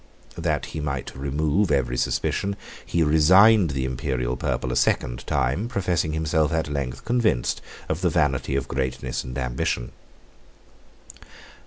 That 0.39 0.65
he 0.73 0.79
might 0.79 1.15
remove 1.15 1.69
every 1.69 1.95
suspicion, 1.95 2.55
he 2.83 3.03
resigned 3.03 3.69
the 3.69 3.85
Imperial 3.85 4.35
purple 4.35 4.71
a 4.71 4.75
second 4.75 5.19
time, 5.27 5.65
34 5.69 5.69
professing 5.71 6.13
himself 6.13 6.51
at 6.51 6.67
length 6.71 7.05
convinced 7.05 7.61
of 7.87 8.01
the 8.01 8.09
vanity 8.09 8.55
of 8.55 8.67
greatness 8.67 9.23
and 9.23 9.37
ambition. 9.37 9.91